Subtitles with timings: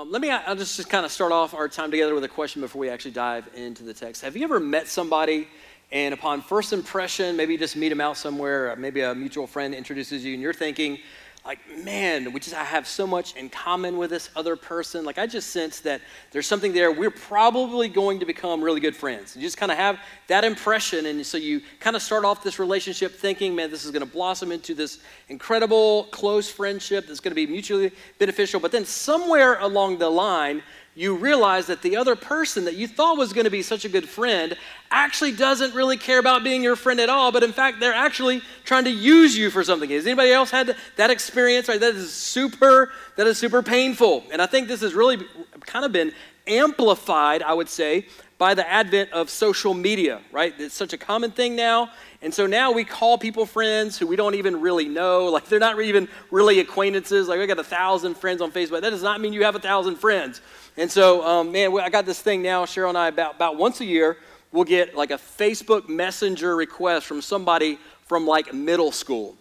[0.00, 2.28] Um, let me, I'll just, just kind of start off our time together with a
[2.28, 4.22] question before we actually dive into the text.
[4.22, 5.46] Have you ever met somebody
[5.92, 9.74] and upon first impression, maybe you just meet them out somewhere, maybe a mutual friend
[9.74, 10.98] introduces you and you're thinking,
[11.44, 15.04] like, man, we just I have so much in common with this other person.
[15.04, 16.02] Like, I just sense that
[16.32, 16.92] there's something there.
[16.92, 19.36] We're probably going to become really good friends.
[19.36, 22.58] You just kind of have that impression, and so you kind of start off this
[22.58, 24.98] relationship thinking, man, this is going to blossom into this
[25.28, 28.60] incredible close friendship that's going to be mutually beneficial.
[28.60, 30.62] But then somewhere along the line,
[30.94, 33.88] you realize that the other person that you thought was going to be such a
[33.88, 34.56] good friend
[34.90, 38.42] actually doesn't really care about being your friend at all, but in fact, they're actually
[38.64, 39.88] trying to use you for something.
[39.90, 41.68] Has anybody else had that experience?
[41.68, 41.78] Right?
[41.78, 44.24] That is super, that is super painful.
[44.32, 45.24] And I think this has really
[45.60, 46.12] kind of been
[46.46, 48.06] amplified, I would say,
[48.40, 50.54] by the advent of social media, right?
[50.58, 51.90] It's such a common thing now.
[52.22, 55.26] And so now we call people friends who we don't even really know.
[55.26, 57.28] Like they're not even really acquaintances.
[57.28, 58.80] Like I got a thousand friends on Facebook.
[58.80, 60.40] That does not mean you have a thousand friends.
[60.80, 63.82] And so, um, man, I got this thing now, Cheryl and I, about, about once
[63.82, 64.16] a year,
[64.50, 69.36] we'll get like a Facebook Messenger request from somebody from like middle school,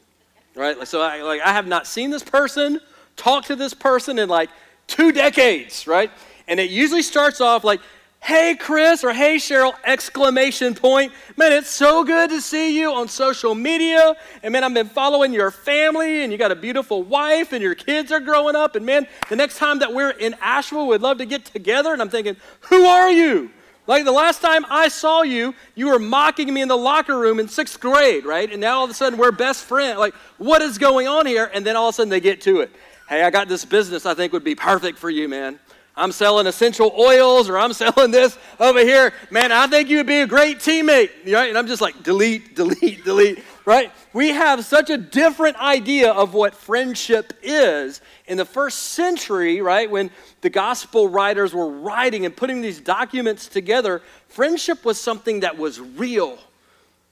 [0.53, 0.85] right?
[0.85, 2.81] So I, like, I have not seen this person,
[3.15, 4.49] talked to this person in like
[4.87, 6.11] two decades, right?
[6.49, 7.79] And it usually starts off like,
[8.21, 11.11] hey chris or hey cheryl exclamation point.
[11.37, 14.15] Man it's so good to see you on social media.
[14.43, 17.75] And man i've been following your family and you got a beautiful wife and your
[17.75, 18.75] kids are growing up.
[18.75, 21.93] And man the next time that we're in asheville we'd love to get together.
[21.93, 23.51] And i'm thinking who are you?
[23.87, 27.39] Like the last time i saw you you were mocking me in the locker room
[27.39, 28.51] in sixth grade right?
[28.51, 29.97] And now all of a sudden we're best friends.
[29.97, 31.49] Like what is going on here?
[31.53, 32.71] And then all of a sudden they get to it.
[33.07, 35.57] Hey i got this business i think would be perfect for you man
[35.99, 39.13] I'm selling essential oils or I'm selling this over here.
[39.29, 41.49] Man, I think you would be a great teammate, right?
[41.49, 43.91] And I'm just like, delete, delete, delete, right?
[44.13, 48.01] We have such a different idea of what friendship is.
[48.27, 50.09] In the first century, right, when
[50.41, 55.79] the gospel writers were writing and putting these documents together, friendship was something that was
[55.79, 56.39] real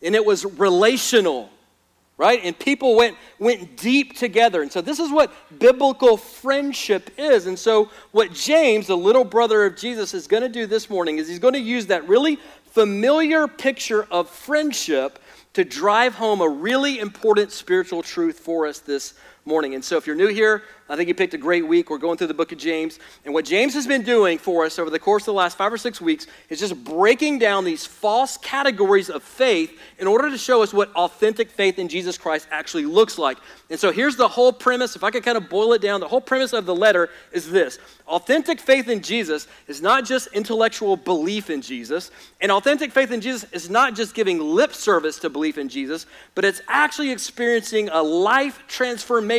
[0.02, 1.50] and it was relational
[2.18, 2.40] right?
[2.44, 4.62] And people went, went deep together.
[4.62, 7.46] And so this is what biblical friendship is.
[7.46, 11.20] And so what James, the little brother of Jesus, is going to do this morning
[11.20, 15.20] is he's going to use that really familiar picture of friendship
[15.54, 19.14] to drive home a really important spiritual truth for us this
[19.48, 19.76] morning.
[19.76, 21.90] And so if you're new here, I think you picked a great week.
[21.90, 23.00] We're going through the book of James.
[23.24, 25.72] And what James has been doing for us over the course of the last five
[25.72, 30.38] or six weeks is just breaking down these false categories of faith in order to
[30.38, 33.38] show us what authentic faith in Jesus Christ actually looks like.
[33.70, 34.96] And so here's the whole premise.
[34.96, 37.50] If I could kind of boil it down, the whole premise of the letter is
[37.50, 43.12] this Authentic faith in Jesus is not just intellectual belief in Jesus, and authentic faith
[43.12, 47.12] in Jesus is not just giving lip service to belief in Jesus, but it's actually
[47.12, 49.37] experiencing a life transformation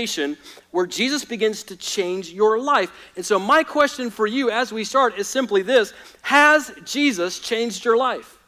[0.71, 2.91] where Jesus begins to change your life.
[3.17, 5.93] And so, my question for you as we start is simply this
[6.23, 8.39] Has Jesus changed your life?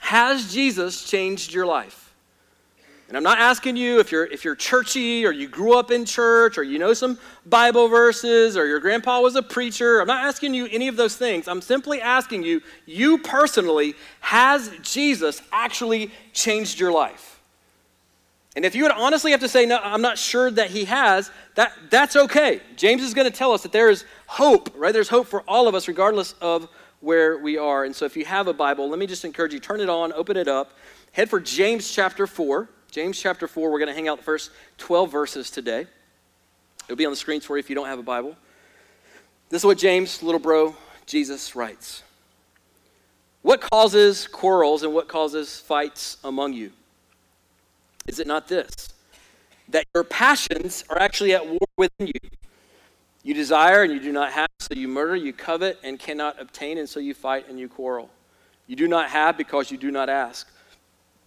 [0.00, 2.10] Has Jesus changed your life?
[3.10, 6.04] And I'm not asking you if you're if you're churchy or you grew up in
[6.04, 10.00] church or you know some Bible verses or your grandpa was a preacher.
[10.00, 11.48] I'm not asking you any of those things.
[11.48, 17.39] I'm simply asking you, you personally, has Jesus actually changed your life?
[18.56, 21.30] And if you would honestly have to say, no, I'm not sure that he has,
[21.54, 22.60] that, that's okay.
[22.76, 24.92] James is going to tell us that there is hope, right?
[24.92, 26.68] There's hope for all of us, regardless of
[27.00, 27.84] where we are.
[27.84, 30.12] And so if you have a Bible, let me just encourage you, turn it on,
[30.12, 30.72] open it up,
[31.12, 32.68] head for James chapter 4.
[32.90, 35.86] James chapter 4, we're going to hang out the first 12 verses today.
[36.84, 38.36] It'll be on the screens for you if you don't have a Bible.
[39.48, 40.74] This is what James, little bro,
[41.06, 42.02] Jesus writes.
[43.42, 46.72] What causes quarrels and what causes fights among you?
[48.10, 48.88] Is it not this?
[49.68, 52.30] That your passions are actually at war within you.
[53.22, 56.78] You desire and you do not have, so you murder, you covet and cannot obtain,
[56.78, 58.10] and so you fight and you quarrel.
[58.66, 60.48] You do not have because you do not ask.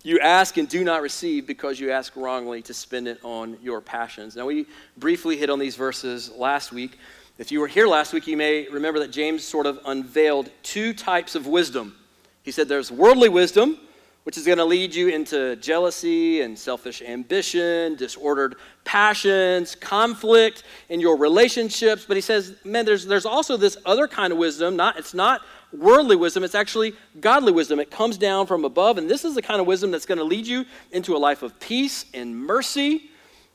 [0.03, 3.79] You ask and do not receive because you ask wrongly to spend it on your
[3.79, 4.35] passions.
[4.35, 4.65] Now, we
[4.97, 6.99] briefly hit on these verses last week.
[7.37, 10.93] If you were here last week, you may remember that James sort of unveiled two
[10.93, 11.95] types of wisdom.
[12.43, 13.79] He said there's worldly wisdom,
[14.23, 18.55] which is going to lead you into jealousy and selfish ambition, disordered
[18.85, 22.05] passions, conflict in your relationships.
[22.07, 24.75] But he says, man, there's, there's also this other kind of wisdom.
[24.75, 25.41] Not, it's not
[25.73, 27.79] worldly wisdom, it's actually godly wisdom.
[27.79, 30.23] It comes down from above, and this is the kind of wisdom that's going to
[30.23, 33.09] lead you into a life of peace and mercy.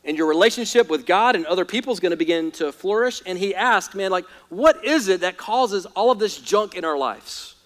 [0.05, 3.20] And your relationship with God and other people is going to begin to flourish.
[3.26, 6.85] And he asked, man, like, what is it that causes all of this junk in
[6.85, 7.56] our lives?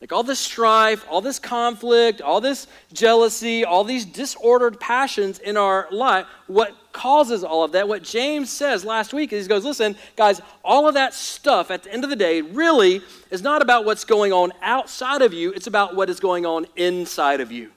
[0.00, 5.58] Like all this strife, all this conflict, all this jealousy, all these disordered passions in
[5.58, 9.64] our life, what causes all of that, what James says last week is he goes,
[9.64, 13.60] listen, guys, all of that stuff at the end of the day really is not
[13.60, 17.52] about what's going on outside of you, it's about what is going on inside of
[17.52, 17.70] you.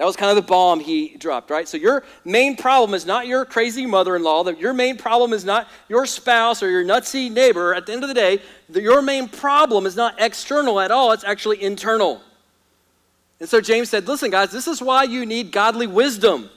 [0.00, 1.68] That was kind of the bomb he dropped, right?
[1.68, 4.48] So your main problem is not your crazy mother-in-law.
[4.52, 7.74] Your main problem is not your spouse or your nutsy neighbor.
[7.74, 8.40] At the end of the day,
[8.72, 11.12] your main problem is not external at all.
[11.12, 12.22] It's actually internal.
[13.40, 16.48] And so James said, listen, guys, this is why you need godly wisdom.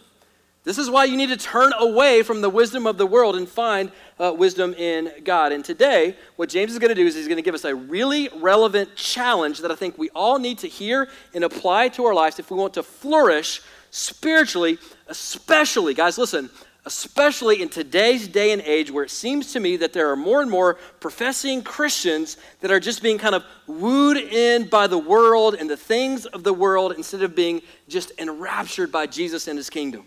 [0.63, 3.49] This is why you need to turn away from the wisdom of the world and
[3.49, 5.51] find uh, wisdom in God.
[5.51, 7.75] And today, what James is going to do is he's going to give us a
[7.75, 12.13] really relevant challenge that I think we all need to hear and apply to our
[12.13, 13.61] lives if we want to flourish
[13.91, 14.77] spiritually,
[15.07, 16.49] especially, guys, listen,
[16.85, 20.41] especially in today's day and age where it seems to me that there are more
[20.41, 25.55] and more professing Christians that are just being kind of wooed in by the world
[25.55, 29.69] and the things of the world instead of being just enraptured by Jesus and his
[29.69, 30.05] kingdom.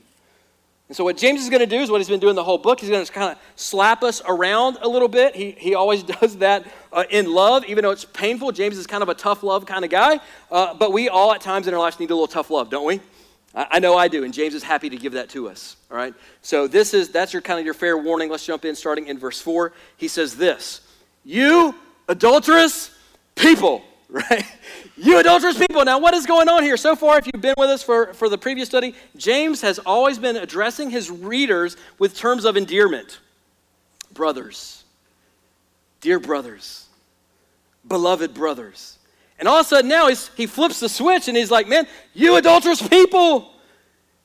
[0.89, 2.59] And so, what James is going to do is what he's been doing the whole
[2.59, 2.79] book.
[2.79, 5.35] He's going to kind of slap us around a little bit.
[5.35, 8.53] He, he always does that uh, in love, even though it's painful.
[8.53, 10.21] James is kind of a tough love kind of guy.
[10.51, 12.87] Uh, but we all, at times in our lives, need a little tough love, don't
[12.87, 13.01] we?
[13.53, 15.77] I, I, know I do, and James is happy to give that to us.
[15.91, 16.15] All right?
[16.43, 18.31] So, this is that's your kind of your fair warning.
[18.31, 19.73] Let's jump in, starting in verse 4.
[19.97, 20.83] He says this
[21.25, 21.75] You
[22.09, 22.93] adulterous
[23.35, 24.45] people, right?
[24.97, 25.85] You adulterous people.
[25.85, 26.77] Now, what is going on here?
[26.77, 30.19] So far, if you've been with us for, for the previous study, James has always
[30.19, 33.19] been addressing his readers with terms of endearment.
[34.13, 34.85] Brothers,
[36.01, 36.87] dear brothers,
[37.87, 38.99] beloved brothers.
[39.39, 42.37] And all of a sudden now he flips the switch and he's like, man, you
[42.37, 43.53] adulterous people.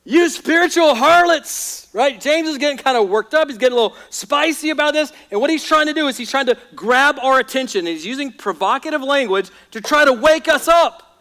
[0.04, 2.20] You spiritual harlots, right?
[2.20, 3.48] James is getting kind of worked up.
[3.48, 5.12] He's getting a little spicy about this.
[5.30, 7.86] And what he's trying to do is he's trying to grab our attention.
[7.86, 11.20] He's using provocative language to try to wake us up.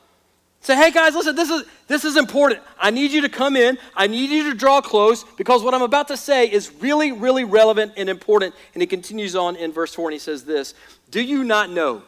[0.61, 2.61] Say, hey guys, listen, this is, this is important.
[2.79, 3.77] I need you to come in.
[3.95, 7.43] I need you to draw close because what I'm about to say is really, really
[7.43, 8.53] relevant and important.
[8.73, 10.73] And he continues on in verse 4 and he says this
[11.09, 12.03] Do you not know?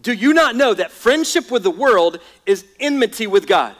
[0.00, 3.74] Do you not know that friendship with the world is enmity with God?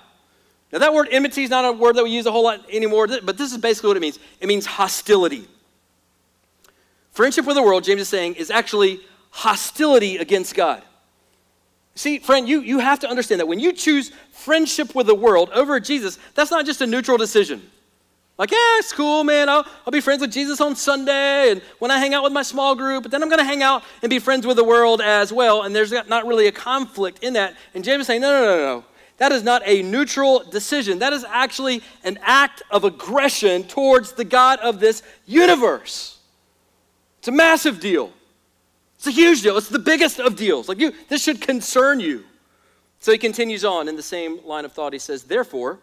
[0.73, 3.07] Now, that word enmity is not a word that we use a whole lot anymore,
[3.07, 5.49] but this is basically what it means it means hostility.
[7.13, 9.01] Friendship with the world, James is saying, is actually
[9.31, 10.83] hostility against God.
[11.95, 15.51] See, friend, you, you have to understand that when you choose friendship with the world
[15.51, 17.61] over Jesus, that's not just a neutral decision.
[18.39, 19.49] Like, yeah, it's cool, man.
[19.49, 22.43] I'll, I'll be friends with Jesus on Sunday and when I hang out with my
[22.43, 25.01] small group, but then I'm going to hang out and be friends with the world
[25.01, 25.63] as well.
[25.63, 27.57] And there's not really a conflict in that.
[27.75, 28.85] And James is saying, no, no, no, no.
[29.19, 31.01] That is not a neutral decision.
[31.01, 36.19] That is actually an act of aggression towards the God of this universe.
[37.19, 38.13] It's a massive deal.
[38.97, 39.57] It's a huge deal.
[39.57, 40.69] It's the biggest of deals.
[40.69, 42.25] Like you, this should concern you.
[43.01, 44.93] So he continues on in the same line of thought.
[44.93, 45.79] He says, Therefore,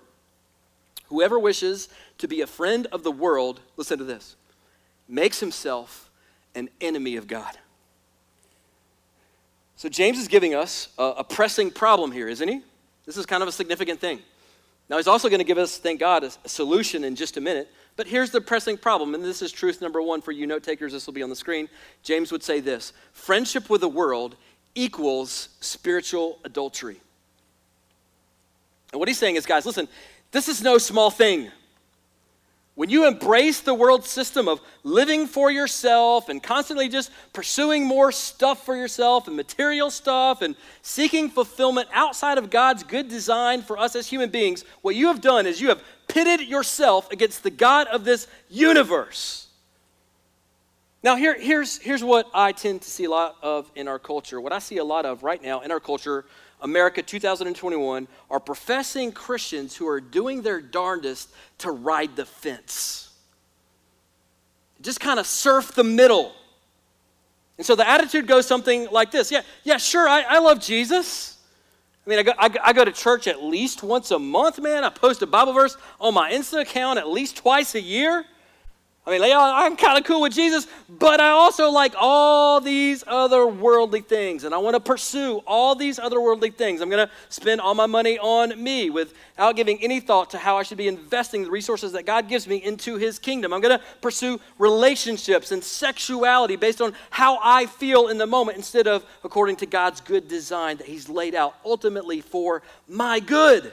[1.07, 4.35] whoever wishes to be a friend of the world, listen to this,
[5.07, 6.09] makes himself
[6.55, 7.57] an enemy of God.
[9.75, 12.61] So James is giving us a, a pressing problem here, isn't he?
[13.05, 14.19] This is kind of a significant thing.
[14.89, 17.71] Now, he's also going to give us, thank God, a, solution in just a minute.
[17.95, 20.91] But here's the pressing problem, and this is truth number one for you note takers.
[20.91, 21.69] This will be on the screen.
[22.03, 24.35] James would say this friendship with the world
[24.75, 26.99] equals spiritual adultery.
[28.91, 29.87] And what he's saying is, guys, listen,
[30.31, 31.49] this is no small thing.
[32.75, 38.11] When you embrace the world system of living for yourself and constantly just pursuing more
[38.11, 43.77] stuff for yourself and material stuff and seeking fulfillment outside of God's good design for
[43.77, 47.49] us as human beings, what you have done is you have pitted yourself against the
[47.49, 49.44] God of this universe.
[51.05, 54.41] Now, here, here's, here's what I tend to see a lot of in our culture.
[54.41, 56.25] What I see a lot of right now in our culture
[56.61, 63.13] America 2021 are professing Christians who are doing their darndest to ride the fence.
[64.81, 66.33] Just kind of surf the middle.
[67.59, 71.37] And so the attitude goes something like this Yeah, yeah, sure, I, I love Jesus.
[72.03, 74.83] I mean, I go, I, I go to church at least once a month, man.
[74.83, 78.25] I post a Bible verse on my Insta account at least twice a year.
[79.07, 83.45] I mean, I'm kind of cool with Jesus, but I also like all these other
[83.45, 86.81] worldly things, and I want to pursue all these other worldly things.
[86.81, 90.57] I'm going to spend all my money on me without giving any thought to how
[90.57, 93.53] I should be investing the resources that God gives me into His kingdom.
[93.53, 98.57] I'm going to pursue relationships and sexuality based on how I feel in the moment
[98.57, 103.71] instead of according to God's good design that He's laid out ultimately for my good.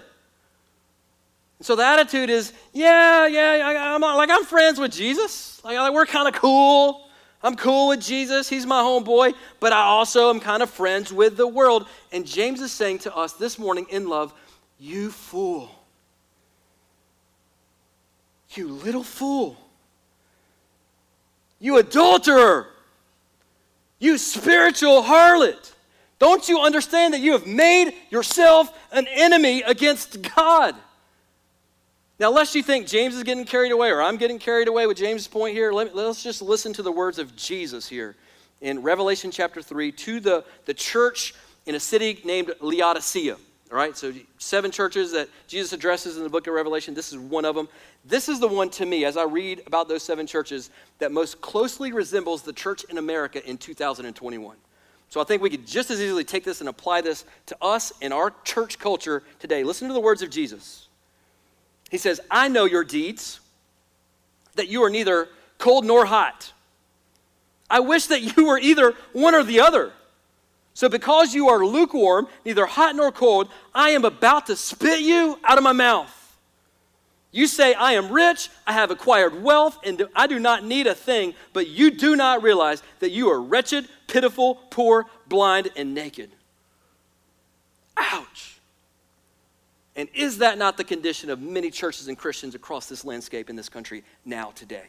[1.63, 5.61] So the attitude is, yeah, yeah, I, am like I'm friends with Jesus.
[5.65, 7.09] Like, like we're kind of cool.
[7.43, 11.37] I'm cool with Jesus, he's my homeboy, but I also am kind of friends with
[11.37, 11.87] the world.
[12.13, 14.33] And James is saying to us this morning in love,
[14.79, 15.71] You fool.
[18.51, 19.57] You little fool.
[21.59, 22.67] You adulterer.
[23.99, 25.73] You spiritual harlot.
[26.19, 30.77] Don't you understand that you have made yourself an enemy against God?
[32.23, 34.97] Now, lest you think James is getting carried away or I'm getting carried away with
[34.97, 38.15] James' point here, let, us just listen to the words of Jesus here
[38.61, 41.35] in Revelation chapter 3 to the, the church
[41.67, 43.35] in a city named Laodicea.
[43.35, 46.95] All right, so seven churches that Jesus addresses in the book of Revelation.
[46.95, 47.67] This is one of them.
[48.05, 51.41] This is the one to me, as I read about those seven churches, that most
[51.41, 54.57] closely resembles the church in America in 2021.
[55.09, 57.93] So I think we could just as easily take this and apply this to us
[58.01, 59.65] in our church culture today.
[59.65, 60.87] Listen to the words of Jesus.
[61.93, 63.39] He says, I know your deeds,
[64.55, 66.51] that you are neither cold nor hot.
[67.69, 69.93] I wish that you were either one or the other.
[70.73, 75.39] So, because you are lukewarm, neither hot nor cold, I am about to spit you
[75.45, 76.19] out of my mouth.
[77.31, 80.95] You say, I am rich, I have acquired wealth, and I do not need a
[80.95, 86.31] thing, but you do not realize that you are wretched, pitiful, poor, blind, and naked.
[87.99, 88.62] Ouch.
[89.95, 93.57] And is that not the condition of many churches and Christians across this landscape in
[93.57, 94.87] this country now, today?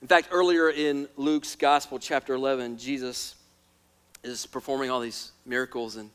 [0.00, 3.34] In fact, earlier in Luke's Gospel, chapter 11, Jesus
[4.24, 6.10] is performing all these miracles and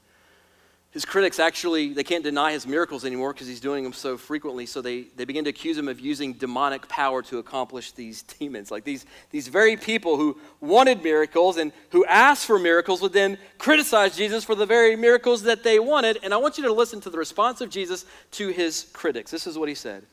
[0.93, 4.67] his critics actually they can't deny his miracles anymore because he's doing them so frequently
[4.67, 8.69] so they, they begin to accuse him of using demonic power to accomplish these demons.
[8.69, 13.37] Like these, these very people who wanted miracles and who asked for miracles would then
[13.57, 16.19] criticize jesus for the very miracles that they wanted.
[16.23, 19.31] And i want you to listen to the response of jesus to his critics.
[19.31, 20.03] This is what he said.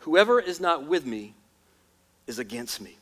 [0.00, 1.34] Whoever is not with me
[2.26, 2.96] is against me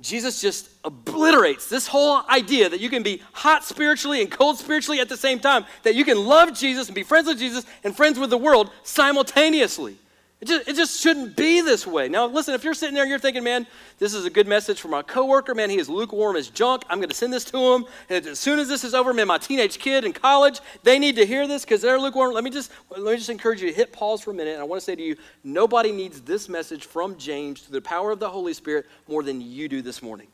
[0.00, 5.00] Jesus just obliterates this whole idea that you can be hot spiritually and cold spiritually
[5.00, 7.96] at the same time, that you can love Jesus and be friends with Jesus and
[7.96, 9.96] friends with the world simultaneously.
[10.44, 12.06] It just, it just shouldn't be this way.
[12.10, 13.66] Now, listen, if you're sitting there and you're thinking, man,
[13.98, 16.82] this is a good message for my coworker, man, he is lukewarm as junk.
[16.90, 17.86] I'm going to send this to him.
[18.10, 21.16] And as soon as this is over, man, my teenage kid in college, they need
[21.16, 22.34] to hear this because they're lukewarm.
[22.34, 24.52] Let me just let me just encourage you to hit pause for a minute.
[24.52, 27.88] And I want to say to you, nobody needs this message from James through the
[27.88, 30.26] power of the Holy Spirit more than you do this morning.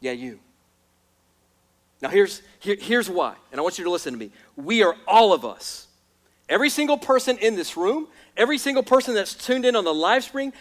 [0.00, 0.40] Yeah, you.
[2.02, 4.32] Now, here's, here, here's why, and I want you to listen to me.
[4.56, 5.86] We are all of us,
[6.48, 10.24] every single person in this room, Every single person that's tuned in on the live
[10.24, 10.52] stream,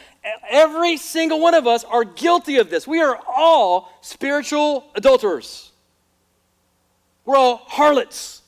[0.48, 2.88] every single one of us are guilty of this.
[2.88, 5.72] We are all spiritual adulterers.
[7.26, 8.42] We're all harlots.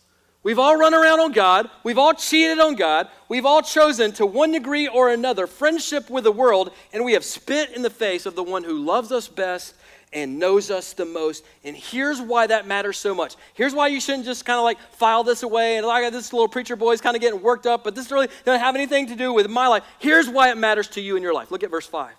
[0.44, 1.72] We've all run around on God.
[1.84, 3.08] We've all cheated on God.
[3.28, 7.26] We've all chosen, to one degree or another, friendship with the world, and we have
[7.26, 9.74] spit in the face of the one who loves us best
[10.14, 11.44] and knows us the most.
[11.64, 13.36] And here's why that matters so much.
[13.54, 16.48] Here's why you shouldn't just kind of like file this away and like this little
[16.48, 19.34] preacher boy's kind of getting worked up, but this really doesn't have anything to do
[19.34, 19.84] with my life.
[20.00, 21.52] Here's why it matters to you in your life.
[21.52, 22.14] Look at verse 5.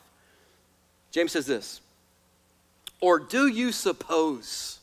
[1.10, 1.80] James says this
[3.00, 4.80] Or do you suppose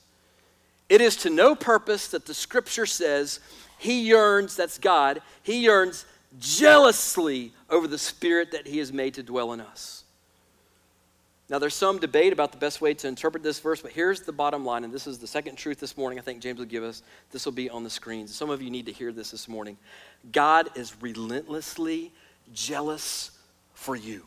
[0.89, 3.39] it is to no purpose that the scripture says
[3.77, 6.05] he yearns, that's God, he yearns
[6.39, 10.03] jealously over the spirit that he has made to dwell in us?
[11.53, 14.31] Now, there's some debate about the best way to interpret this verse, but here's the
[14.31, 16.83] bottom line, and this is the second truth this morning I think James will give
[16.83, 17.03] us.
[17.29, 18.33] This will be on the screens.
[18.33, 19.77] Some of you need to hear this this morning.
[20.31, 22.12] God is relentlessly
[22.55, 23.29] jealous
[23.75, 24.25] for you.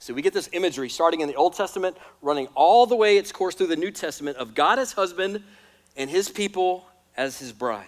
[0.00, 3.30] So we get this imagery starting in the Old Testament, running all the way its
[3.30, 5.40] course through the New Testament of God as husband
[5.96, 6.84] and his people
[7.16, 7.86] as his bride.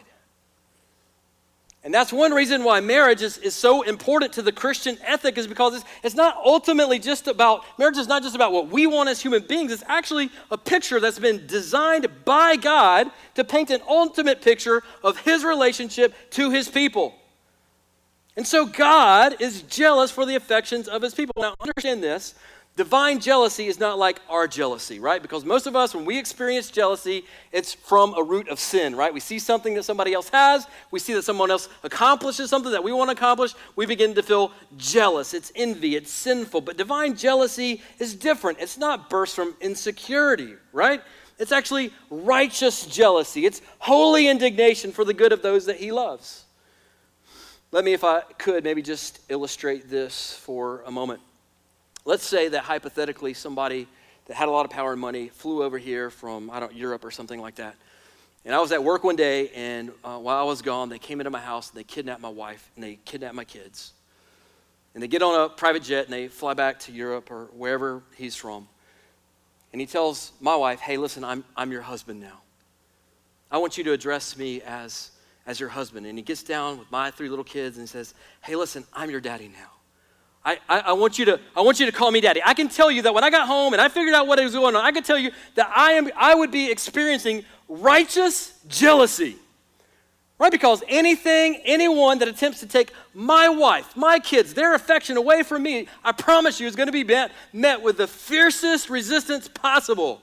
[1.85, 5.47] And that's one reason why marriage is, is so important to the Christian ethic, is
[5.47, 9.09] because it's, it's not ultimately just about, marriage is not just about what we want
[9.09, 9.71] as human beings.
[9.71, 15.19] It's actually a picture that's been designed by God to paint an ultimate picture of
[15.19, 17.15] his relationship to his people.
[18.37, 21.35] And so God is jealous for the affections of his people.
[21.39, 22.35] Now, understand this
[22.79, 25.21] Divine jealousy is not like our jealousy, right?
[25.21, 29.13] Because most of us, when we experience jealousy, it's from a root of sin, right?
[29.13, 32.85] We see something that somebody else has, we see that someone else accomplishes something that
[32.85, 35.35] we want to accomplish, we begin to feel jealous.
[35.35, 36.61] It's envy, it's sinful.
[36.61, 38.61] But divine jealousy is different.
[38.61, 41.03] It's not burst from insecurity, right?
[41.41, 46.45] It's actually righteous jealousy, it's holy indignation for the good of those that he loves.
[47.73, 51.23] Let me, if I could, maybe just illustrate this for a moment.
[52.09, 53.87] Let's say that hypothetically somebody
[54.29, 57.05] that had a lot of power and money flew over here from, I don't Europe
[57.05, 57.75] or something like that.
[58.47, 61.21] And I was at work one day, and uh, while I was gone, they came
[61.21, 63.93] into my house and they kidnapped my wife and they kidnapped my kids.
[64.95, 68.03] And they get on a private jet and they fly back to Europe or wherever
[68.17, 68.69] he's from.
[69.75, 72.41] And he tells my wife, Hey, listen, I'm, I'm your husband now.
[73.51, 75.11] I want you to address me as,
[75.47, 76.07] as your husband.
[76.07, 79.11] And he gets down with my three little kids and he says, Hey, listen, I'm
[79.11, 79.73] your daddy now.
[80.49, 82.41] I, I, I, want you to, I want you to call me daddy.
[82.43, 84.55] I can tell you that when I got home and I figured out what was
[84.55, 89.37] going on, I can tell you that I, am, I would be experiencing righteous jealousy.
[90.39, 90.51] Right?
[90.51, 95.63] Because anything, anyone that attempts to take my wife, my kids, their affection away from
[95.65, 100.23] me, I promise you is going to be met, met with the fiercest resistance possible.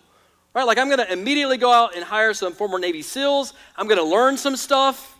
[0.55, 0.65] Right?
[0.65, 3.53] Like I'm going to immediately go out and hire some former Navy SEALs.
[3.77, 5.15] I'm going to learn some stuff.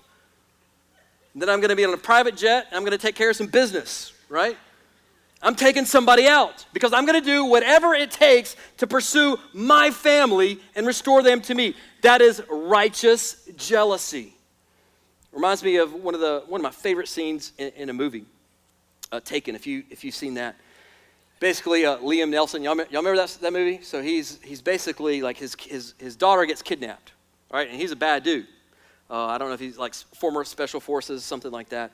[1.35, 3.35] Then I'm going to be on a private jet I'm going to take care of
[3.35, 4.57] some business, right?
[5.45, 9.91] I'm taking somebody out because I'm going to do whatever it takes to pursue my
[9.91, 11.75] family and restore them to me.
[12.01, 14.33] That is righteous jealousy.
[15.31, 18.25] Reminds me of one of the one of my favorite scenes in, in a movie,
[19.11, 19.53] uh, Taken.
[19.53, 20.55] If you if you've seen that,
[21.39, 23.83] basically uh, Liam Neeson, Y'all, y'all remember that that movie?
[23.83, 27.11] So he's he's basically like his his his daughter gets kidnapped,
[27.51, 27.69] right?
[27.69, 28.47] And he's a bad dude.
[29.11, 31.91] Uh, I don't know if he's like former special forces, something like that.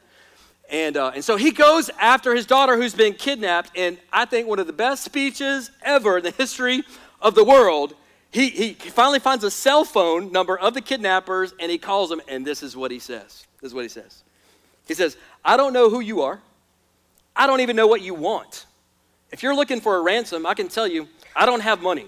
[0.71, 3.71] And, uh, and so he goes after his daughter who's been kidnapped.
[3.77, 6.83] And I think one of the best speeches ever in the history
[7.21, 7.93] of the world
[8.31, 12.21] he, he finally finds a cell phone number of the kidnappers and he calls them,
[12.29, 13.45] and this is what he says.
[13.61, 14.23] This is what he says.
[14.87, 16.39] He says, I don't know who you are.
[17.35, 18.65] I don't even know what you want.
[19.31, 22.07] If you're looking for a ransom, I can tell you, I don't have money.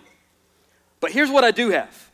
[1.02, 2.10] But here's what I do have.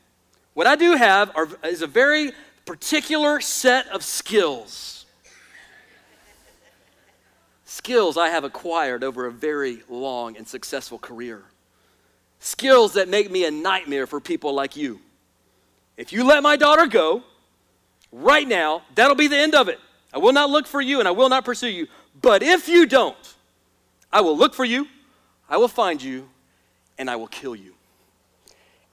[0.55, 2.31] What I do have are, is a very
[2.65, 4.98] particular set of skills.
[7.69, 11.43] Skills I have acquired over a very long and successful career
[12.39, 14.99] skills that make me a nightmare for people like you.
[15.95, 17.21] If you let my daughter go
[18.11, 19.79] right now, that'll be the end of it.
[20.11, 21.85] I will not look for you and I will not pursue you.
[22.19, 23.35] But if you don't,
[24.11, 24.87] I will look for you,
[25.47, 26.27] I will find you,
[26.97, 27.75] and I will kill you.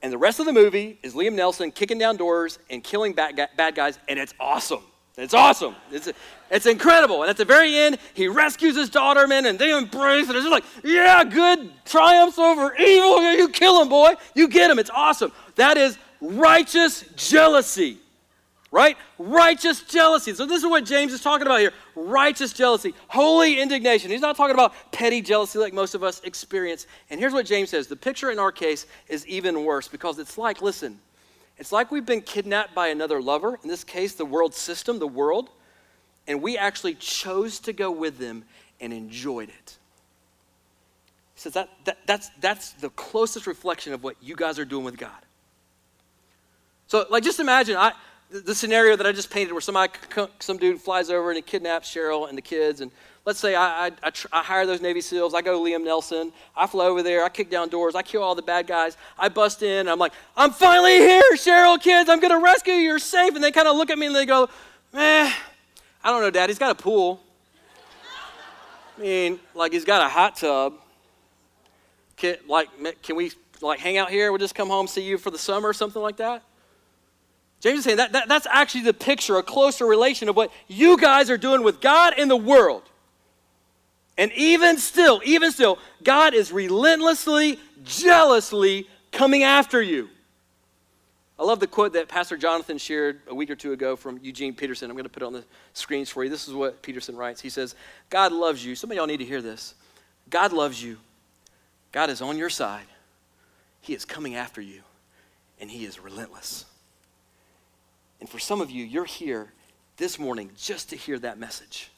[0.03, 3.73] And the rest of the movie is Liam Neeson kicking down doors and killing bad,
[3.73, 4.83] guys, and it's awesome.
[5.17, 5.75] It's awesome.
[5.91, 6.09] It's,
[6.51, 7.23] it's incredible.
[7.23, 10.45] And at the very end, he rescues his daughter, man, and they embrace, and it's
[10.45, 13.33] just like, yeah, good triumphs over evil.
[13.33, 14.13] You kill him, boy.
[14.35, 14.77] You get him.
[14.77, 15.31] It's awesome.
[15.55, 17.97] That is righteous jealousy,
[18.69, 18.95] right?
[19.17, 20.35] Righteous jealousy.
[20.35, 21.73] So this is what James is talking about here.
[21.95, 24.11] Righteous jealousy, holy indignation.
[24.11, 26.85] He's not talking about petty jealousy like most of us experience.
[27.09, 27.87] And here's what James says.
[27.87, 30.99] The picture in our case is even worse because it's like, listen,
[31.57, 35.07] it's like we've been kidnapped by another lover, in this case, the world system, the
[35.07, 35.49] world,
[36.27, 38.43] and we actually chose to go with them
[38.79, 39.77] and enjoyed it.
[41.33, 44.83] He says that, that, that's, that's the closest reflection of what you guys are doing
[44.83, 45.11] with God.
[46.87, 47.93] So, like, just imagine I,
[48.29, 49.93] the scenario that I just painted where somebody,
[50.39, 52.91] some dude flies over and he kidnaps Cheryl and the kids, and
[53.25, 56.31] let's say I, I, I, tr- I, hire those Navy SEALs, I go Liam Neeson.
[56.55, 59.29] I fly over there, I kick down doors, I kill all the bad guys, I
[59.29, 62.99] bust in, and I'm like, I'm finally here, Cheryl, kids, I'm gonna rescue you, you're
[62.99, 63.35] safe.
[63.35, 64.49] And they kind of look at me and they go,
[64.93, 65.31] eh,
[66.03, 67.21] I don't know, Dad, he's got a pool.
[68.97, 70.73] I mean, like he's got a hot tub.
[72.17, 72.69] Can, like,
[73.03, 74.31] can we like hang out here?
[74.31, 76.43] We'll just come home, see you for the summer or something like that?
[77.59, 80.97] James is saying that, that that's actually the picture, a closer relation of what you
[80.97, 82.83] guys are doing with God and the world.
[84.17, 90.09] And even still, even still, God is relentlessly, jealously coming after you.
[91.39, 94.55] I love the quote that Pastor Jonathan shared a week or two ago from Eugene
[94.55, 94.89] Peterson.
[94.89, 95.43] I'm going to put it on the
[95.73, 96.31] screens for you.
[96.31, 97.41] This is what Peterson writes.
[97.41, 97.75] He says,
[98.09, 98.73] God loves you.
[98.73, 99.75] Some of y'all need to hear this.
[100.31, 100.97] God loves you.
[101.91, 102.85] God is on your side.
[103.81, 104.81] He is coming after you,
[105.61, 106.65] and He is relentless.
[108.19, 109.51] And for some of you, you're here
[109.97, 111.91] this morning just to hear that message.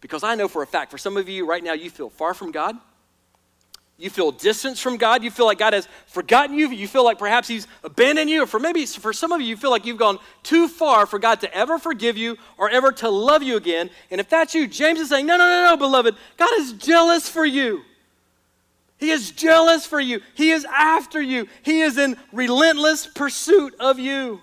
[0.00, 2.34] Because I know for a fact, for some of you right now, you feel far
[2.34, 2.76] from God.
[3.96, 5.22] You feel distance from God.
[5.22, 6.68] You feel like God has forgotten you.
[6.70, 8.42] You feel like perhaps He's abandoned you.
[8.42, 11.18] Or for maybe for some of you, you feel like you've gone too far for
[11.18, 13.90] God to ever forgive you or ever to love you again.
[14.10, 16.16] And if that's you, James is saying, no, no, no, no, beloved.
[16.36, 17.82] God is jealous for you.
[18.98, 20.20] He is jealous for you.
[20.34, 21.46] He is after you.
[21.62, 24.40] He is in relentless pursuit of you.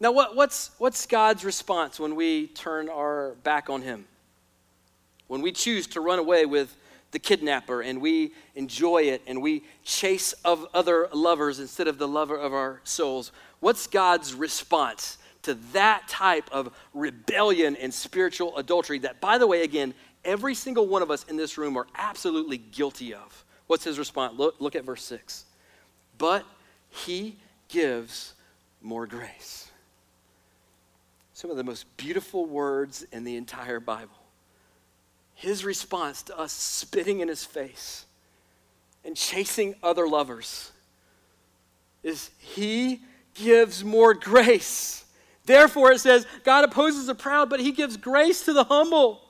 [0.00, 4.06] Now, what, what's, what's God's response when we turn our back on Him?
[5.26, 6.74] When we choose to run away with
[7.10, 12.06] the kidnapper and we enjoy it and we chase of other lovers instead of the
[12.06, 19.00] lover of our souls, what's God's response to that type of rebellion and spiritual adultery
[19.00, 22.58] that, by the way, again, every single one of us in this room are absolutely
[22.58, 23.44] guilty of?
[23.66, 24.38] What's his response?
[24.38, 25.44] Look, look at verse 6.
[26.18, 26.44] But
[26.88, 27.36] he
[27.68, 28.34] gives
[28.80, 29.67] more grace
[31.38, 34.10] some of the most beautiful words in the entire Bible.
[35.36, 38.06] his response to us spitting in his face
[39.04, 40.72] and chasing other lovers
[42.02, 43.00] is he
[43.34, 45.04] gives more grace.
[45.44, 49.22] Therefore, it says, God opposes the proud, but he gives grace to the humble.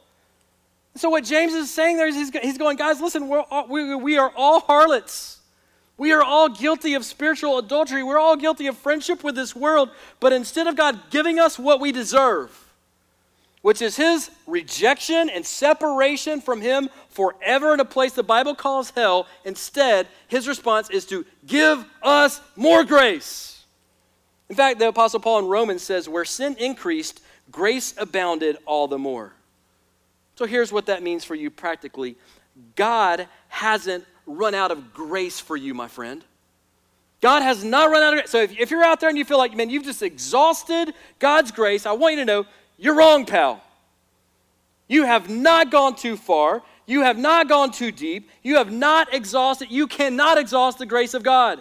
[0.95, 4.33] So, what James is saying there is he's, going, guys, listen, all, we, we are
[4.35, 5.38] all harlots.
[5.99, 8.05] We are all guilty of spiritual adultery.
[8.05, 9.91] We're all guilty of friendship with this world.
[10.21, 12.73] But instead of God giving us what we deserve,
[13.63, 18.91] which is his rejection and separation from him forever in a place the Bible calls
[18.91, 23.65] hell, instead, his response is to give us more grace.
[24.49, 28.99] In fact, the Apostle Paul in Romans says, Where sin increased, grace abounded all the
[28.99, 29.33] more.
[30.37, 32.17] So here's what that means for you practically
[32.77, 36.25] God hasn't run out of grace for you, my friend.
[37.21, 38.31] God has not run out of grace.
[38.31, 41.51] So if, if you're out there and you feel like, man, you've just exhausted God's
[41.51, 43.63] grace, I want you to know you're wrong, pal.
[44.87, 46.63] You have not gone too far.
[46.87, 48.31] You have not gone too deep.
[48.43, 49.71] You have not exhausted.
[49.71, 51.59] You cannot exhaust the grace of God.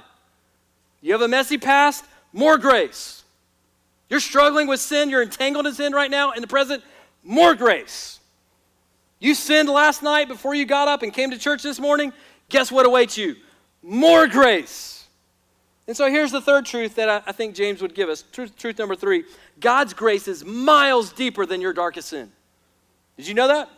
[1.02, 3.24] You have a messy past, more grace.
[4.10, 6.84] You're struggling with sin, you're entangled in sin right now in the present,
[7.24, 8.20] more grace.
[9.20, 12.14] You sinned last night before you got up and came to church this morning.
[12.50, 13.36] Guess what awaits you?
[13.82, 15.06] More grace.
[15.88, 18.24] And so here's the third truth that I, I think James would give us.
[18.32, 19.24] Truth, truth number three
[19.60, 22.32] God's grace is miles deeper than your darkest sin.
[23.16, 23.70] Did you know that?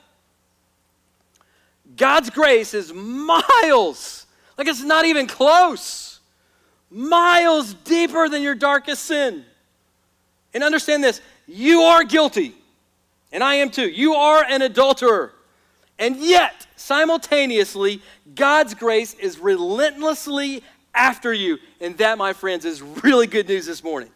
[1.95, 4.27] God's grace is miles,
[4.57, 6.19] like it's not even close,
[6.89, 9.43] miles deeper than your darkest sin.
[10.53, 12.55] And understand this you are guilty.
[13.31, 13.87] And I am too.
[13.87, 15.33] You are an adulterer.
[15.99, 18.01] And yet, simultaneously,
[18.33, 20.63] God's grace is relentlessly
[20.95, 21.57] after you.
[21.79, 24.09] And that, my friends, is really good news this morning.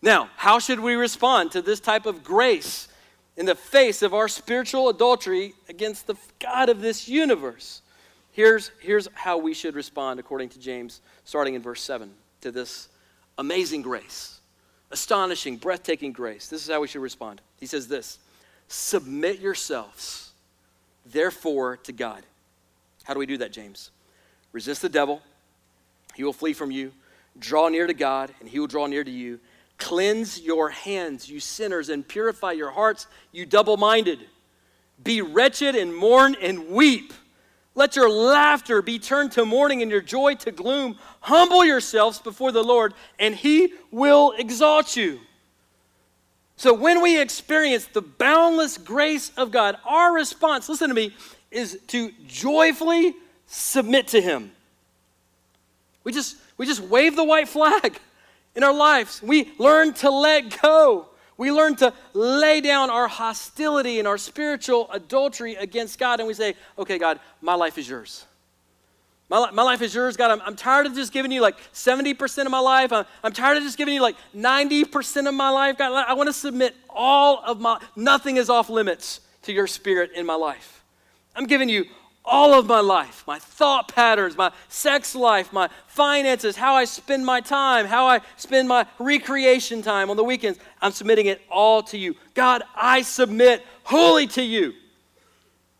[0.00, 2.88] Now, how should we respond to this type of grace
[3.36, 7.82] in the face of our spiritual adultery against the God of this universe?
[8.32, 12.10] Here's, here's how we should respond, according to James, starting in verse 7,
[12.42, 12.88] to this
[13.38, 14.40] amazing grace
[14.92, 16.48] astonishing, breathtaking grace.
[16.48, 17.40] This is how we should respond.
[17.58, 18.18] He says this
[18.68, 20.31] Submit yourselves,
[21.06, 22.22] therefore, to God.
[23.04, 23.90] How do we do that, James?
[24.52, 25.22] Resist the devil,
[26.14, 26.92] he will flee from you.
[27.38, 29.40] Draw near to God, and he will draw near to you.
[29.78, 34.20] Cleanse your hands, you sinners, and purify your hearts, you double minded.
[35.02, 37.12] Be wretched and mourn and weep.
[37.74, 40.98] Let your laughter be turned to mourning and your joy to gloom.
[41.20, 45.20] Humble yourselves before the Lord, and he will exalt you.
[46.62, 51.12] So, when we experience the boundless grace of God, our response, listen to me,
[51.50, 53.16] is to joyfully
[53.48, 54.52] submit to him.
[56.04, 57.98] We just, we just wave the white flag
[58.54, 59.20] in our lives.
[59.20, 61.08] We learn to let go.
[61.36, 66.34] We learn to lay down our hostility and our spiritual adultery against God, and we
[66.34, 68.24] say, okay, God, my life is yours.
[69.28, 70.30] My, my life is yours, God.
[70.30, 72.92] I'm, I'm tired of just giving you like 70% of my life.
[72.92, 75.78] I'm, I'm tired of just giving you like 90% of my life.
[75.78, 80.10] God, I want to submit all of my, nothing is off limits to your spirit
[80.14, 80.84] in my life.
[81.34, 81.86] I'm giving you
[82.24, 87.26] all of my life my thought patterns, my sex life, my finances, how I spend
[87.26, 90.58] my time, how I spend my recreation time on the weekends.
[90.80, 92.14] I'm submitting it all to you.
[92.34, 94.74] God, I submit wholly to you.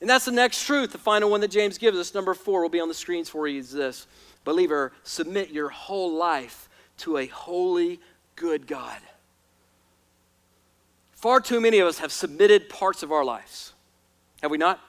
[0.02, 2.12] And that's the next truth, the final one that James gives us.
[2.12, 4.08] Number four will be on the screens for you is this
[4.42, 8.00] Believer, submit your whole life to a holy,
[8.34, 8.98] good God.
[11.12, 13.74] Far too many of us have submitted parts of our lives.
[14.42, 14.80] Have we not?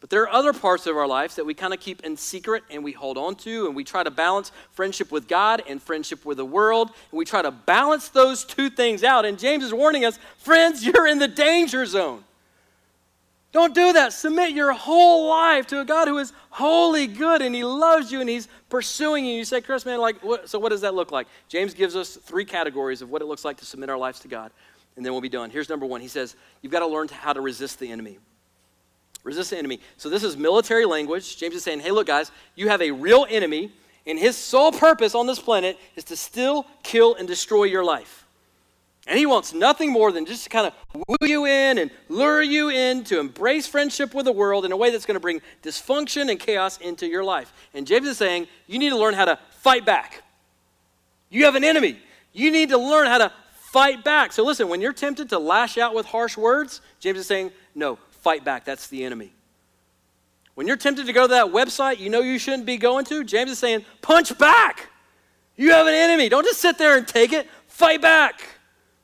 [0.00, 2.64] But there are other parts of our lives that we kind of keep in secret
[2.70, 6.24] and we hold on to, and we try to balance friendship with God and friendship
[6.24, 6.88] with the world.
[7.10, 9.26] And we try to balance those two things out.
[9.26, 12.24] And James is warning us friends, you're in the danger zone.
[13.52, 14.12] Don't do that.
[14.12, 18.20] Submit your whole life to a God who is holy, good, and He loves you
[18.20, 19.34] and He's pursuing you.
[19.34, 21.26] You say, Chris, man, like, what, so what does that look like?
[21.48, 24.28] James gives us three categories of what it looks like to submit our lives to
[24.28, 24.52] God,
[24.96, 25.50] and then we'll be done.
[25.50, 28.18] Here's number one He says, You've got to learn how to resist the enemy.
[29.22, 29.80] Resist the enemy.
[29.96, 31.36] So this is military language.
[31.36, 33.70] James is saying, hey, look, guys, you have a real enemy,
[34.06, 38.19] and his sole purpose on this planet is to still kill and destroy your life.
[39.10, 42.42] And he wants nothing more than just to kind of woo you in and lure
[42.42, 45.40] you in to embrace friendship with the world in a way that's going to bring
[45.64, 47.52] dysfunction and chaos into your life.
[47.74, 50.22] And James is saying, you need to learn how to fight back.
[51.28, 51.98] You have an enemy.
[52.32, 53.32] You need to learn how to
[53.72, 54.32] fight back.
[54.32, 57.98] So listen, when you're tempted to lash out with harsh words, James is saying, no,
[58.10, 58.64] fight back.
[58.64, 59.32] That's the enemy.
[60.54, 63.24] When you're tempted to go to that website you know you shouldn't be going to,
[63.24, 64.88] James is saying, punch back.
[65.56, 66.28] You have an enemy.
[66.28, 68.59] Don't just sit there and take it, fight back.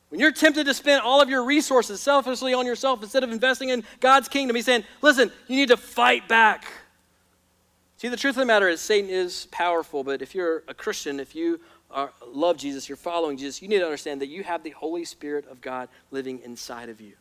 [0.09, 3.69] When you're tempted to spend all of your resources selfishly on yourself instead of investing
[3.69, 6.65] in God's kingdom, he's saying, listen, you need to fight back.
[7.97, 11.19] See, the truth of the matter is, Satan is powerful, but if you're a Christian,
[11.19, 11.59] if you
[11.91, 15.03] are, love Jesus, you're following Jesus, you need to understand that you have the Holy
[15.03, 17.13] Spirit of God living inside of you.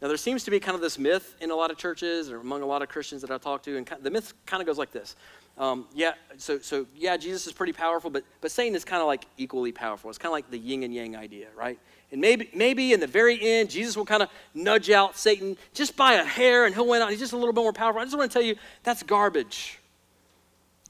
[0.00, 2.38] Now, there seems to be kind of this myth in a lot of churches or
[2.40, 4.78] among a lot of Christians that I talk to, and the myth kind of goes
[4.78, 5.14] like this
[5.60, 9.06] um, yeah, so, so yeah, Jesus is pretty powerful, but, but Satan is kind of
[9.06, 10.08] like equally powerful.
[10.08, 11.78] It's kind of like the yin and yang idea, right?
[12.10, 15.96] And maybe, maybe in the very end, Jesus will kind of nudge out Satan just
[15.96, 17.10] by a hair and he'll win out.
[17.10, 18.00] He's just a little bit more powerful.
[18.00, 19.78] I just want to tell you that's garbage.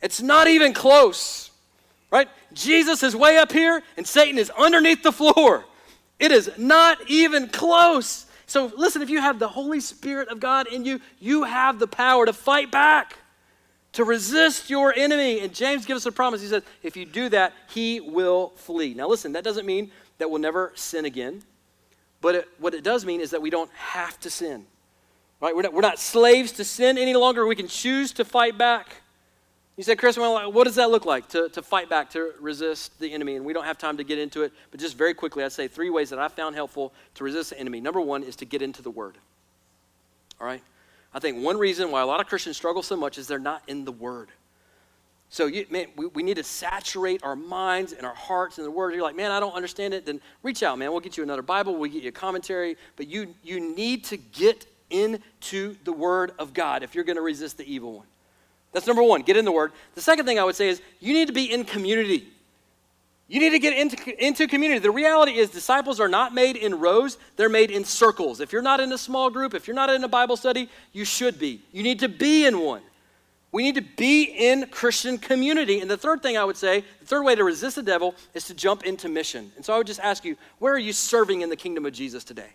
[0.03, 1.51] It's not even close,
[2.13, 2.29] right?
[2.53, 5.65] Jesus is way up here and Satan is underneath the floor.
[6.21, 8.27] It is not even close.
[8.47, 11.89] So listen, if you have the Holy Spirit of God in you, you have the
[11.89, 13.17] power to fight back
[13.93, 15.41] to resist your enemy.
[15.41, 16.41] And James gives us a promise.
[16.41, 18.95] He says, if you do that, he will flee.
[18.95, 21.43] Now, listen, that doesn't mean that we'll never sin again.
[22.21, 24.67] But it, what it does mean is that we don't have to sin.
[25.41, 25.57] Right?
[25.57, 27.47] We're not, we're not slaves to sin any longer.
[27.47, 29.03] We can choose to fight back.
[29.77, 33.01] You said, Chris, well, what does that look like to, to fight back, to resist
[33.01, 33.37] the enemy?
[33.37, 35.69] And we don't have time to get into it, but just very quickly, I'd say
[35.69, 37.81] three ways that I found helpful to resist the enemy.
[37.81, 39.17] Number one is to get into the Word.
[40.39, 40.63] All right?
[41.13, 43.63] I think one reason why a lot of Christians struggle so much is they're not
[43.67, 44.29] in the Word.
[45.29, 48.71] So, you, man, we, we need to saturate our minds and our hearts in the
[48.71, 48.95] Word.
[48.95, 50.05] You're like, man, I don't understand it.
[50.05, 50.91] Then reach out, man.
[50.91, 51.77] We'll get you another Bible.
[51.77, 52.77] We'll get you a commentary.
[52.97, 57.23] But you, you need to get into the Word of God if you're going to
[57.23, 58.07] resist the evil one.
[58.73, 59.73] That's number one, get in the Word.
[59.95, 62.29] The second thing I would say is you need to be in community.
[63.31, 64.81] You need to get into, into community.
[64.81, 68.41] The reality is, disciples are not made in rows, they're made in circles.
[68.41, 71.05] If you're not in a small group, if you're not in a Bible study, you
[71.05, 71.63] should be.
[71.71, 72.83] You need to be in one.
[73.53, 75.79] We need to be in Christian community.
[75.79, 78.47] And the third thing I would say, the third way to resist the devil is
[78.47, 79.53] to jump into mission.
[79.55, 81.93] And so I would just ask you, where are you serving in the kingdom of
[81.93, 82.51] Jesus today?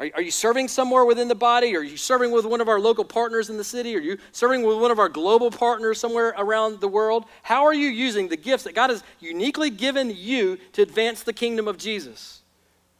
[0.00, 1.76] Are, are you serving somewhere within the body?
[1.76, 3.94] Are you serving with one of our local partners in the city?
[3.96, 7.26] Are you serving with one of our global partners somewhere around the world?
[7.42, 11.32] How are you using the gifts that God has uniquely given you to advance the
[11.32, 12.43] kingdom of Jesus?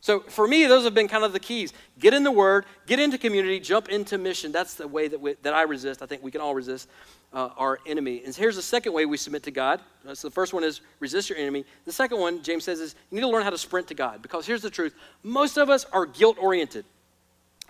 [0.04, 1.72] So for me, those have been kind of the keys.
[1.98, 4.52] Get in the Word, get into community, jump into mission.
[4.52, 6.02] That's the way that, we, that I resist.
[6.02, 6.90] I think we can all resist
[7.32, 8.20] uh, our enemy.
[8.22, 9.80] And here's the second way we submit to God.
[10.12, 11.64] So the first one is resist your enemy.
[11.86, 14.20] The second one, James says, is you need to learn how to sprint to God.
[14.20, 16.84] Because here's the truth most of us are guilt oriented.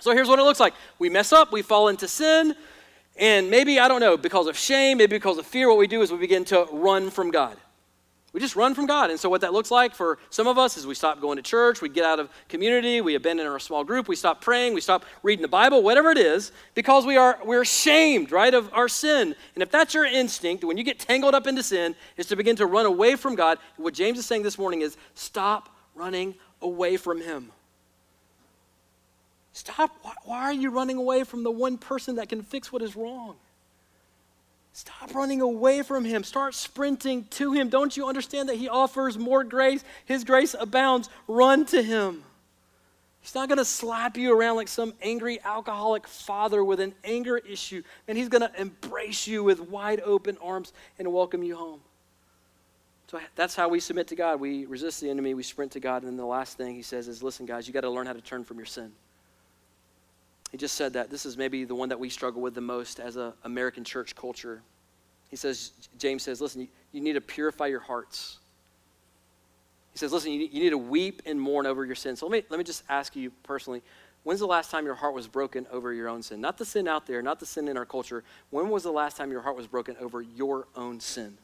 [0.01, 2.57] So here's what it looks like we mess up, we fall into sin,
[3.17, 6.03] and maybe, I don't know, because of shame, maybe because of fear, what we do
[6.03, 7.57] is we begin to run from God.
[8.35, 9.11] We just run from God.
[9.11, 11.43] And so, what that looks like for some of us is we stop going to
[11.43, 14.81] church, we get out of community, we abandon our small group, we stop praying, we
[14.81, 18.89] stop reading the Bible, whatever it is, because we are we're ashamed, right, of our
[18.89, 19.37] sin.
[19.55, 22.57] And if that's your instinct, when you get tangled up into sin, is to begin
[22.57, 23.59] to run away from God.
[23.77, 27.53] What James is saying this morning is stop running away from Him.
[29.53, 29.97] Stop.
[30.03, 32.97] Why, why are you running away from the one person that can fix what is
[32.97, 33.37] wrong?
[34.77, 36.25] Stop running away from him.
[36.25, 37.69] Start sprinting to him.
[37.69, 39.85] Don't you understand that he offers more grace?
[40.05, 41.09] His grace abounds.
[41.29, 42.25] Run to him.
[43.21, 47.39] He's not going to slap you around like some angry alcoholic father with an anger
[47.39, 47.85] issue.
[48.09, 51.81] And he's going to embrace you with wide open arms and welcome you home.
[53.07, 54.41] So that's how we submit to God.
[54.41, 56.03] We resist the enemy, we sprint to God.
[56.03, 58.13] And then the last thing he says is listen, guys, you got to learn how
[58.13, 58.91] to turn from your sin.
[60.55, 61.11] He just said that.
[61.11, 64.15] This is maybe the one that we struggle with the most as an American church
[64.15, 64.63] culture.
[65.29, 68.39] He says, James says, listen, you, you need to purify your hearts.
[69.91, 72.15] He says, listen, you, you need to weep and mourn over your sin.
[72.15, 73.83] So let me, let me just ask you personally
[74.23, 76.41] when's the last time your heart was broken over your own sin?
[76.41, 78.23] Not the sin out there, not the sin in our culture.
[78.51, 81.37] When was the last time your heart was broken over your own sin?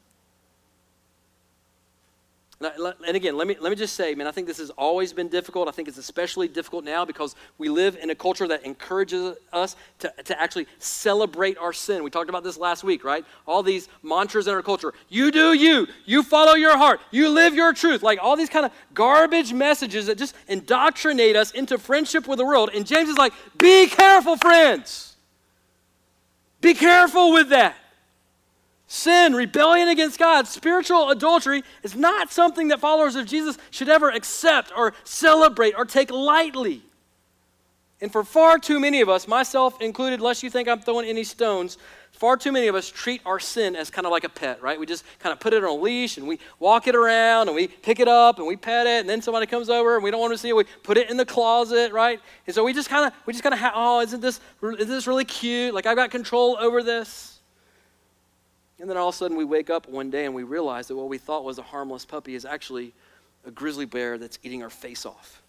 [2.61, 5.29] And again, let me, let me just say, man, I think this has always been
[5.29, 5.67] difficult.
[5.67, 9.75] I think it's especially difficult now because we live in a culture that encourages us
[9.99, 12.03] to, to actually celebrate our sin.
[12.03, 13.25] We talked about this last week, right?
[13.47, 14.93] All these mantras in our culture.
[15.09, 15.87] You do you.
[16.05, 17.01] You follow your heart.
[17.09, 18.03] You live your truth.
[18.03, 22.45] Like all these kind of garbage messages that just indoctrinate us into friendship with the
[22.45, 22.69] world.
[22.73, 25.15] And James is like, be careful, friends.
[26.61, 27.75] Be careful with that.
[28.93, 34.09] Sin, rebellion against God, spiritual adultery is not something that followers of Jesus should ever
[34.09, 36.81] accept or celebrate or take lightly.
[38.01, 41.23] And for far too many of us, myself included, lest you think I'm throwing any
[41.23, 41.77] stones,
[42.11, 44.77] far too many of us treat our sin as kind of like a pet, right?
[44.77, 47.55] We just kind of put it on a leash and we walk it around and
[47.55, 50.11] we pick it up and we pet it and then somebody comes over and we
[50.11, 50.55] don't want to see it.
[50.57, 52.19] We put it in the closet, right?
[52.45, 54.89] And so we just kind of, we just kind of, ha- oh, isn't this, isn't
[54.89, 55.73] this really cute?
[55.73, 57.30] Like I've got control over this.
[58.81, 60.95] And then all of a sudden we wake up one day and we realize that
[60.95, 62.93] what we thought was a harmless puppy is actually
[63.45, 65.43] a grizzly bear that's eating our face off.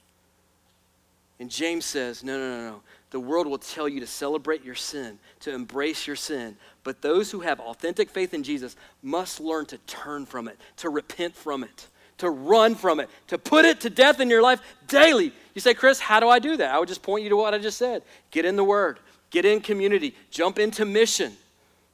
[1.40, 2.82] And James says, no, no, no, no.
[3.10, 6.58] The world will tell you to celebrate your sin, to embrace your sin.
[6.84, 10.90] But those who have authentic faith in Jesus must learn to turn from it, to
[10.90, 14.60] repent from it, to run from it, to put it to death in your life
[14.88, 15.32] daily.
[15.54, 16.74] You say, Chris, how do I do that?
[16.74, 18.02] I would just point you to what I just said.
[18.30, 18.98] Get in the Word,
[19.30, 21.32] get in community, jump into mission.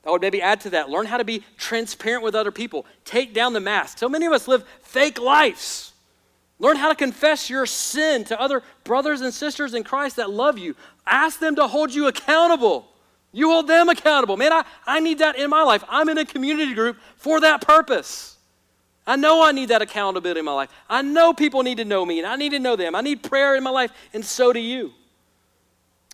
[0.07, 0.89] I would maybe add to that.
[0.89, 2.87] Learn how to be transparent with other people.
[3.05, 3.99] Take down the mask.
[3.99, 5.93] So many of us live fake lives.
[6.59, 10.59] Learn how to confess your sin to other brothers and sisters in Christ that love
[10.59, 10.75] you.
[11.07, 12.89] Ask them to hold you accountable.
[13.33, 14.37] You hold them accountable.
[14.37, 15.85] Man, I, I need that in my life.
[15.89, 18.37] I'm in a community group for that purpose.
[19.07, 20.71] I know I need that accountability in my life.
[20.89, 22.95] I know people need to know me and I need to know them.
[22.95, 24.93] I need prayer in my life, and so do you.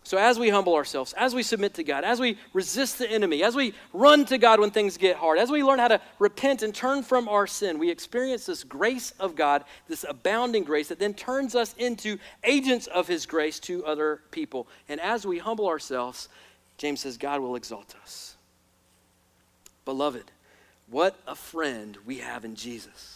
[0.05, 3.41] So, as we humble ourselves, as we submit to God, as we resist the enemy,
[3.43, 6.61] as we run to God when things get hard, as we learn how to repent
[6.61, 10.99] and turn from our sin, we experience this grace of God, this abounding grace that
[10.99, 14.67] then turns us into agents of His grace to other people.
[14.87, 16.29] And as we humble ourselves,
[16.77, 18.35] James says, God will exalt us.
[19.85, 20.29] Beloved,
[20.87, 23.14] what a friend we have in Jesus.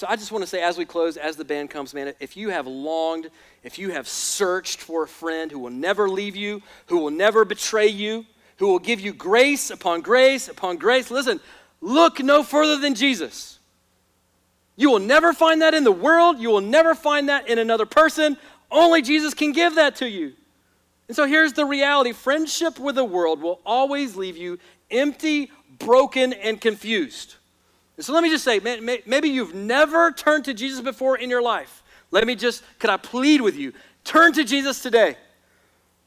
[0.00, 2.34] So I just want to say, as we close, as the band comes, man, if
[2.34, 3.28] you have longed,
[3.62, 7.44] if you have searched for a friend who will never leave you, who will never
[7.44, 8.24] betray you,
[8.56, 11.38] who will give you grace upon grace upon grace, listen,
[11.82, 13.58] look no further than Jesus.
[14.74, 16.38] You will never find that in the world.
[16.38, 18.38] You will never find that in another person.
[18.70, 20.32] Only Jesus can give that to you.
[21.08, 24.60] And so here's the reality friendship with the world will always leave you
[24.90, 27.34] empty, broken, and confused.
[28.00, 28.60] And so let me just say,
[29.04, 31.82] maybe you've never turned to Jesus before in your life.
[32.10, 33.74] Let me just, could I plead with you?
[34.04, 35.18] Turn to Jesus today.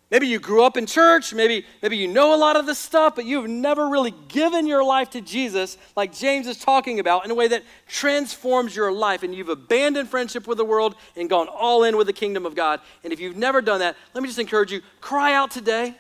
[0.10, 3.16] Maybe you grew up in church, maybe, maybe you know a lot of this stuff,
[3.16, 7.32] but you've never really given your life to Jesus, like James is talking about, in
[7.32, 9.22] a way that transforms your life.
[9.22, 12.56] And you've abandoned friendship with the world and gone all in with the kingdom of
[12.56, 12.80] God.
[13.04, 15.96] And if you've never done that, let me just encourage you cry out today.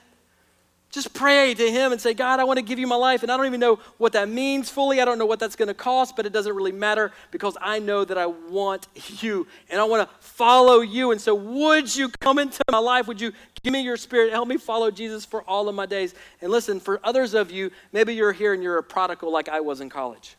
[0.94, 3.24] Just pray to Him and say, God, I want to give you my life.
[3.24, 5.02] And I don't even know what that means fully.
[5.02, 7.80] I don't know what that's going to cost, but it doesn't really matter because I
[7.80, 11.10] know that I want you and I want to follow you.
[11.12, 13.08] And so, would you come into my life?
[13.08, 13.32] Would you
[13.64, 14.32] give me your spirit?
[14.32, 16.14] Help me follow Jesus for all of my days.
[16.42, 19.62] And listen, for others of you, maybe you're here and you're a prodigal like I
[19.62, 20.36] was in college.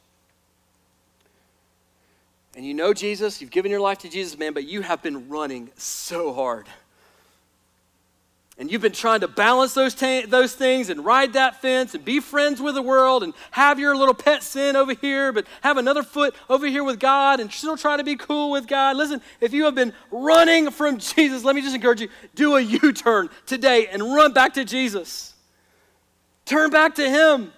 [2.55, 5.29] And you know Jesus, you've given your life to Jesus, man, but you have been
[5.29, 6.69] running so hard
[8.57, 12.21] and you've been trying to balance those, those things and ride that fence and be
[12.21, 16.05] friends with the world and have your little pet sin over here, but have another
[16.05, 18.97] foot over here with God and still try to be cool with God.
[18.97, 22.61] Listen, if you have been running from Jesus, let me just encourage you do a
[22.61, 25.35] U turn today and run back to Jesus.
[26.45, 27.53] Turn back to Him.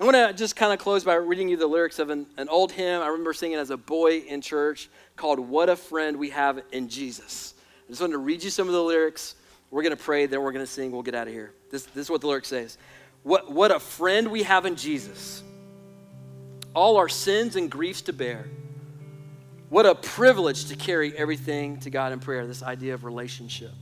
[0.00, 2.48] I want to just kind of close by reading you the lyrics of an, an
[2.48, 6.30] old hymn I remember singing as a boy in church called What a Friend We
[6.30, 7.54] Have in Jesus.
[7.86, 9.36] I just wanted to read you some of the lyrics.
[9.72, 11.54] We're going to pray, then we're going to sing, we'll get out of here.
[11.70, 12.76] This, this is what the lyric says.
[13.22, 15.42] What, what a friend we have in Jesus.
[16.74, 18.44] All our sins and griefs to bear.
[19.70, 23.72] What a privilege to carry everything to God in prayer, this idea of relationship.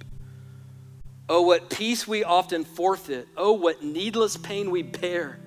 [1.29, 3.27] Oh, what peace we often forfeit.
[3.37, 5.41] Oh, what needless pain we bear.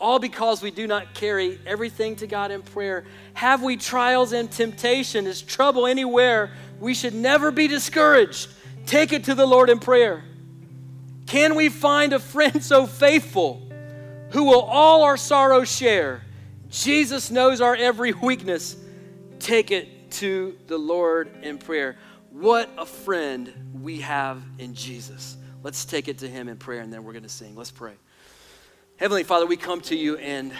[0.00, 3.04] All because we do not carry everything to God in prayer.
[3.34, 5.28] Have we trials and temptation?
[5.28, 6.50] Is trouble anywhere?
[6.80, 8.48] We should never be discouraged
[8.86, 10.24] Take it to the Lord in prayer.
[11.26, 13.62] Can we find a friend so faithful
[14.30, 16.22] who will all our sorrows share?
[16.70, 18.76] Jesus knows our every weakness.
[19.38, 21.96] Take it to the Lord in prayer.
[22.30, 25.36] What a friend we have in Jesus.
[25.62, 27.54] Let's take it to Him in prayer and then we're going to sing.
[27.54, 27.94] Let's pray.
[28.96, 30.52] Heavenly Father, we come to you and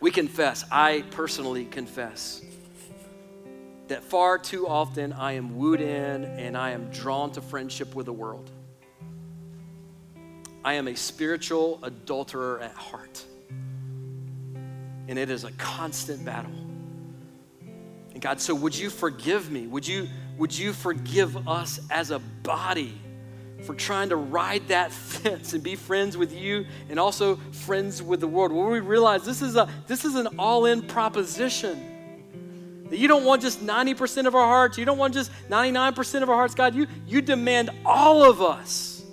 [0.00, 0.64] we confess.
[0.70, 2.42] I personally confess
[3.90, 8.06] that far too often I am wooed in and I am drawn to friendship with
[8.06, 8.50] the world.
[10.64, 13.24] I am a spiritual adulterer at heart.
[15.08, 16.52] And it is a constant battle.
[18.12, 19.66] And God, so would you forgive me?
[19.66, 20.06] Would you,
[20.38, 22.96] would you forgive us as a body
[23.64, 28.20] for trying to ride that fence and be friends with you and also friends with
[28.20, 28.52] the world?
[28.52, 31.89] Where we realize this is, a, this is an all in proposition.
[32.90, 36.28] That you don't want just 90% of our hearts, you don't want just 99% of
[36.28, 36.74] our hearts, God.
[36.74, 39.04] You, you demand all of us,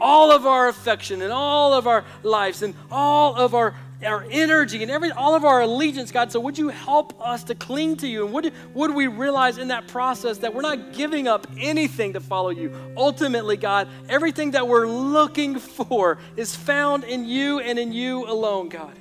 [0.00, 3.74] all of our affection and all of our lives and all of our,
[4.06, 6.30] our energy and every, all of our allegiance, God.
[6.30, 8.24] So would you help us to cling to you?
[8.24, 12.20] And would, would we realize in that process that we're not giving up anything to
[12.20, 12.72] follow you?
[12.96, 18.68] Ultimately, God, everything that we're looking for is found in you and in you alone,
[18.68, 18.96] God.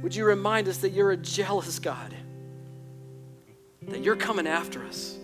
[0.00, 2.14] Would you remind us that you're a jealous God?
[3.88, 5.18] That you're coming after us?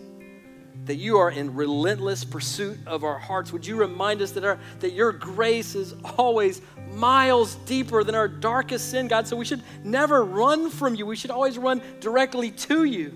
[0.84, 3.52] That you are in relentless pursuit of our hearts?
[3.52, 8.28] Would you remind us that, our, that your grace is always miles deeper than our
[8.28, 9.26] darkest sin, God?
[9.26, 11.06] So we should never run from you.
[11.06, 13.08] We should always run directly to you.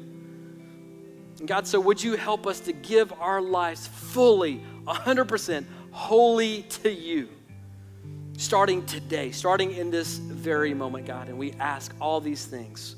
[1.38, 6.93] And God, so would you help us to give our lives fully, 100%, wholly to
[6.93, 7.28] you?
[8.41, 11.28] starting today, starting in this very moment, God.
[11.28, 12.97] And we ask all these things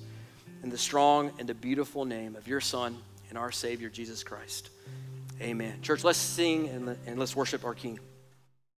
[0.63, 2.97] in the strong and the beautiful name of your Son
[3.29, 4.71] and our Savior, Jesus Christ.
[5.41, 5.81] Amen.
[5.83, 7.99] Church, let's sing and, let's worship our King.